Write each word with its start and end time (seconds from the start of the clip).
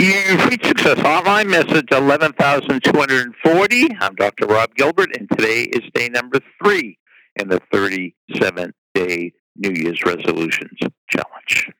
You've 0.00 0.46
reached 0.46 0.64
Success 0.64 0.96
Hotline, 1.00 1.50
message 1.50 1.88
11,240. 1.92 3.88
I'm 4.00 4.14
Dr. 4.14 4.46
Rob 4.46 4.74
Gilbert, 4.74 5.14
and 5.14 5.28
today 5.28 5.64
is 5.64 5.82
day 5.92 6.08
number 6.08 6.38
three 6.64 6.96
in 7.36 7.50
the 7.50 7.60
37 7.70 8.72
day 8.94 9.34
New 9.56 9.72
Year's 9.72 10.02
Resolutions 10.02 10.78
Challenge. 11.10 11.70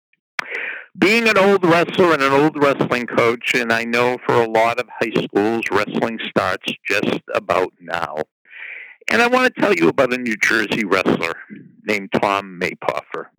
Being 0.99 1.31
an 1.31 1.39
old 1.39 1.65
wrestler 1.65 2.13
and 2.13 2.23
an 2.23 2.33
old 2.33 2.63
wrestling 2.63 3.07
coach, 3.07 3.55
and 3.55 3.73
I 3.73 3.85
know 3.85 4.19
for 4.27 4.35
a 4.35 4.47
lot 4.47 4.79
of 4.79 4.87
high 5.01 5.13
schools, 5.25 5.65
wrestling 5.71 6.19
starts 6.29 6.71
just 6.87 7.23
about 7.35 7.73
now. 7.81 8.17
And 9.11 9.23
I 9.23 9.29
want 9.29 9.55
to 9.55 9.61
tell 9.63 9.73
you 9.73 9.89
about 9.89 10.13
a 10.13 10.19
New 10.19 10.37
Jersey 10.37 10.85
wrestler 10.85 11.37
named 11.87 12.11
Tom 12.21 12.61
Mapother. 12.61 13.31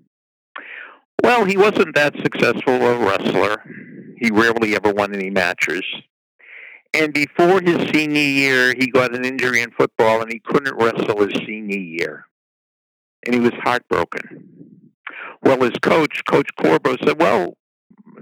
Well, 1.32 1.46
he 1.46 1.56
wasn't 1.56 1.96
that 1.96 2.14
successful 2.18 2.74
a 2.74 2.98
wrestler. 2.98 3.64
He 4.18 4.30
rarely 4.32 4.76
ever 4.76 4.92
won 4.92 5.16
any 5.16 5.30
matches. 5.30 5.82
And 6.94 7.14
before 7.14 7.62
his 7.62 7.90
senior 7.92 8.20
year, 8.20 8.74
he 8.78 8.88
got 8.88 9.16
an 9.16 9.24
injury 9.24 9.62
in 9.62 9.72
football 9.72 10.22
and 10.22 10.30
he 10.30 10.40
couldn't 10.40 10.76
wrestle 10.76 11.26
his 11.26 11.34
senior 11.48 11.80
year. 11.80 12.26
And 13.26 13.34
he 13.34 13.40
was 13.40 13.54
heartbroken. 13.64 14.92
Well, 15.42 15.62
his 15.62 15.72
coach, 15.82 16.22
Coach 16.30 16.50
Corbo, 16.62 16.98
said, 17.02 17.18
Well, 17.18 17.56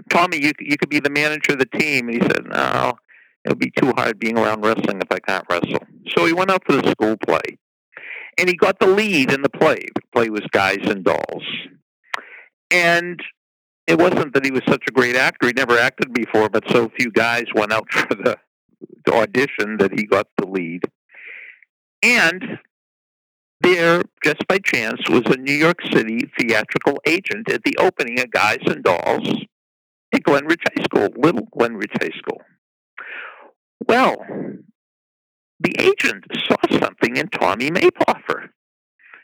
Tommy, 0.08 0.40
you, 0.40 0.52
you 0.60 0.76
could 0.76 0.88
be 0.88 1.00
the 1.00 1.10
manager 1.10 1.54
of 1.54 1.58
the 1.58 1.66
team. 1.66 2.08
And 2.08 2.22
he 2.22 2.28
said, 2.28 2.46
No, 2.46 2.92
it'll 3.44 3.58
be 3.58 3.72
too 3.72 3.92
hard 3.96 4.20
being 4.20 4.38
around 4.38 4.64
wrestling 4.64 5.00
if 5.00 5.10
I 5.10 5.18
can't 5.18 5.44
wrestle. 5.50 5.82
So 6.16 6.26
he 6.26 6.32
went 6.32 6.52
out 6.52 6.62
for 6.64 6.76
the 6.76 6.88
school 6.92 7.16
play. 7.16 7.58
And 8.38 8.48
he 8.48 8.54
got 8.54 8.78
the 8.78 8.86
lead 8.86 9.32
in 9.32 9.42
the 9.42 9.50
play. 9.50 9.84
The 9.96 10.02
play 10.12 10.30
was 10.30 10.42
Guys 10.52 10.78
and 10.84 11.02
Dolls. 11.02 11.44
And 12.70 13.20
it 13.86 13.98
wasn't 13.98 14.34
that 14.34 14.44
he 14.44 14.50
was 14.50 14.62
such 14.68 14.84
a 14.88 14.92
great 14.92 15.16
actor. 15.16 15.48
He 15.48 15.52
never 15.52 15.78
acted 15.78 16.12
before, 16.12 16.48
but 16.48 16.68
so 16.70 16.90
few 16.96 17.10
guys 17.10 17.44
went 17.54 17.72
out 17.72 17.86
for 17.92 18.14
the, 18.14 18.38
the 19.04 19.12
audition 19.12 19.78
that 19.78 19.92
he 19.98 20.04
got 20.04 20.26
the 20.38 20.46
lead. 20.46 20.82
And 22.02 22.58
there, 23.60 24.02
just 24.24 24.46
by 24.48 24.58
chance, 24.58 25.00
was 25.08 25.22
a 25.26 25.36
New 25.36 25.52
York 25.52 25.78
City 25.92 26.30
theatrical 26.38 26.98
agent 27.06 27.50
at 27.50 27.62
the 27.64 27.76
opening 27.78 28.20
of 28.20 28.30
Guys 28.30 28.60
and 28.66 28.82
Dolls 28.82 29.28
at 30.12 30.22
Glen 30.22 30.46
Ridge 30.46 30.62
High 30.68 30.84
School, 30.84 31.08
Little 31.16 31.46
Glen 31.56 31.76
Ridge 31.76 31.92
High 32.00 32.16
School. 32.16 32.40
Well, 33.86 34.16
the 35.60 35.74
agent 35.78 36.24
saw 36.46 36.56
something 36.78 37.16
in 37.16 37.28
Tommy 37.28 37.70
Mapother 37.70 38.49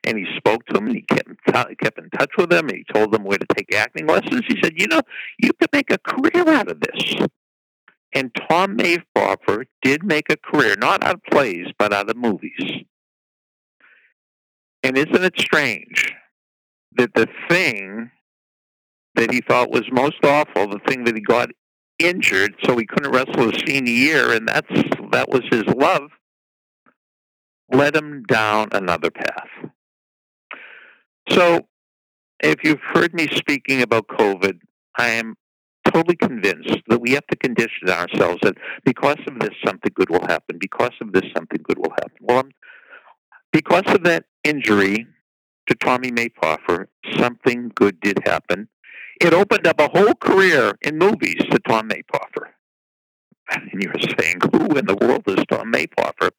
and 0.07 0.17
he 0.17 0.25
spoke 0.37 0.65
to 0.67 0.79
him 0.79 0.87
and 0.87 0.97
he 0.97 1.03
kept 1.03 1.29
kept 1.45 1.99
in 1.99 2.09
touch 2.11 2.31
with 2.39 2.53
him 2.53 2.69
and 2.69 2.79
he 2.79 2.85
told 2.95 3.15
him 3.15 3.25
where 3.25 3.39
to 3.39 3.47
take 3.57 3.75
acting 3.75 4.07
lessons. 4.07 4.43
He 4.47 4.57
said, 4.63 4.75
"You 4.77 4.87
know, 4.87 5.01
you 5.39 5.53
could 5.53 5.71
make 5.73 5.91
a 5.91 5.99
career 5.99 6.49
out 6.49 6.71
of 6.71 6.81
this." 6.81 7.17
And 8.15 8.35
Tom 8.49 8.77
Mapother 8.77 9.67
did 9.83 10.05
make 10.05 10.31
a 10.31 10.37
career, 10.37 10.77
not 10.79 11.05
out 11.05 11.17
of 11.17 11.23
plays, 11.25 11.67
but 11.79 11.93
out 11.93 12.09
of 12.09 12.17
movies. 12.17 12.85
And 14.83 14.97
isn't 14.97 15.25
it 15.25 15.39
strange 15.39 16.15
that 16.97 17.13
the 17.15 17.27
thing 17.51 18.11
that 19.17 19.33
he 19.33 19.41
thought 19.41 19.71
was 19.71 19.85
most 19.91 20.25
awful, 20.25 20.69
the 20.69 20.81
thing 20.87 21.05
that 21.05 21.15
he 21.17 21.21
got 21.21 21.51
injured 21.99 22.55
so 22.65 22.77
he 22.77 22.87
couldn't 22.87 23.11
wrestle 23.11 23.51
his 23.51 23.63
senior 23.67 23.93
year, 23.93 24.33
and 24.33 24.47
that's 24.49 24.71
that 25.11 25.29
was 25.29 25.43
his 25.51 25.65
love, 25.65 26.11
led 27.73 27.97
him 27.97 28.23
down 28.29 28.69
another 28.73 29.11
path. 29.11 29.49
So, 31.31 31.67
if 32.43 32.63
you've 32.63 32.81
heard 32.95 33.15
me 33.15 33.29
speaking 33.29 33.83
about 33.83 34.09
COVID, 34.09 34.59
I 34.99 35.09
am 35.09 35.37
totally 35.93 36.17
convinced 36.17 36.79
that 36.89 37.01
we 37.01 37.13
have 37.13 37.27
to 37.29 37.37
condition 37.37 37.89
ourselves 37.89 38.41
that 38.43 38.57
because 38.85 39.19
of 39.27 39.39
this, 39.39 39.51
something 39.65 39.93
good 39.95 40.11
will 40.11 40.27
happen. 40.27 40.59
Because 40.59 40.93
of 41.01 41.13
this, 41.13 41.25
something 41.35 41.61
good 41.63 41.79
will 41.79 41.93
happen. 41.93 42.19
Well, 42.21 42.39
I'm, 42.41 42.51
because 43.53 43.85
of 43.87 44.05
that 44.05 44.25
injury 44.45 45.07
to 45.69 45.75
Tommy 45.77 46.11
Mapother, 46.11 46.89
something 47.17 47.73
good 47.75 48.01
did 48.01 48.21
happen. 48.27 48.69
It 49.21 49.33
opened 49.33 49.67
up 49.67 49.81
a 49.81 49.89
whole 49.89 50.15
career 50.15 50.73
in 50.83 50.99
movies 50.99 51.43
to 51.51 51.59
Tom 51.61 51.89
Mapother. 51.89 52.49
And 53.51 53.71
you're 53.73 53.95
saying, 54.19 54.41
who 54.53 54.77
in 54.77 54.87
the 54.87 54.97
world 55.01 55.23
is 55.27 55.45
Tom 55.49 55.73
Mapother? 55.73 56.31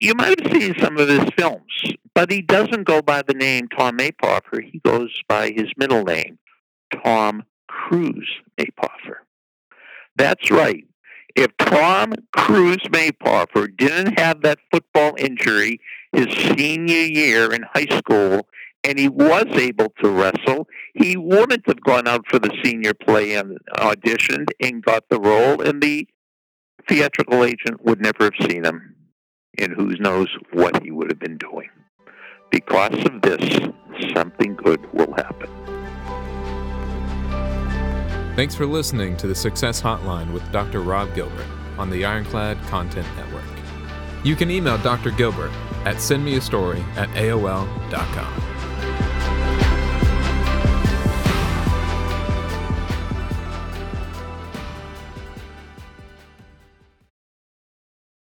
You 0.00 0.14
might 0.14 0.40
have 0.40 0.52
seen 0.52 0.74
some 0.78 0.96
of 0.96 1.08
his 1.08 1.28
films, 1.36 1.94
but 2.14 2.30
he 2.30 2.40
doesn't 2.40 2.84
go 2.84 3.02
by 3.02 3.20
the 3.20 3.34
name 3.34 3.68
Tom 3.68 3.98
Mapother. 3.98 4.62
He 4.62 4.80
goes 4.84 5.10
by 5.28 5.50
his 5.50 5.66
middle 5.76 6.04
name, 6.04 6.38
Tom 7.04 7.42
Cruise 7.68 8.40
Mapother. 8.58 9.18
That's 10.16 10.50
right. 10.50 10.84
If 11.36 11.54
Tom 11.58 12.14
Cruise 12.34 12.82
Mapother 12.90 13.68
didn't 13.76 14.18
have 14.18 14.40
that 14.42 14.58
football 14.72 15.14
injury 15.18 15.80
his 16.12 16.26
senior 16.56 17.04
year 17.04 17.52
in 17.52 17.62
high 17.74 17.86
school, 17.98 18.48
and 18.82 18.98
he 18.98 19.08
was 19.08 19.46
able 19.52 19.92
to 20.02 20.08
wrestle, 20.08 20.66
he 20.94 21.16
wouldn't 21.16 21.66
have 21.66 21.82
gone 21.82 22.08
out 22.08 22.24
for 22.26 22.38
the 22.38 22.50
senior 22.64 22.94
play 22.94 23.34
and 23.34 23.58
auditioned 23.74 24.48
and 24.60 24.82
got 24.82 25.04
the 25.10 25.20
role, 25.20 25.60
and 25.60 25.82
the 25.82 26.08
theatrical 26.88 27.44
agent 27.44 27.84
would 27.84 28.00
never 28.00 28.24
have 28.24 28.48
seen 28.48 28.64
him, 28.64 28.96
and 29.58 29.72
who 29.72 29.96
knows 29.96 30.28
what 30.52 30.82
he 30.82 30.90
would 30.90 31.10
have 31.10 31.18
been 31.18 31.38
doing. 31.38 31.68
Because 32.50 33.04
of 33.06 33.22
this, 33.22 33.70
something 34.14 34.56
good 34.56 34.92
will 34.92 35.12
happen. 35.14 35.48
Thanks 38.36 38.54
for 38.54 38.66
listening 38.66 39.16
to 39.18 39.26
the 39.26 39.34
Success 39.34 39.82
Hotline 39.82 40.32
with 40.32 40.50
Dr. 40.50 40.80
Rob 40.80 41.14
Gilbert 41.14 41.46
on 41.78 41.90
the 41.90 42.04
Ironclad 42.04 42.58
Content 42.68 43.06
Network. 43.16 43.44
You 44.24 44.36
can 44.36 44.50
email 44.50 44.78
Dr. 44.78 45.10
Gilbert 45.10 45.52
at 45.84 45.96
sendmeastory 45.96 46.82
at 46.96 47.08
AOL.com. 47.10 48.49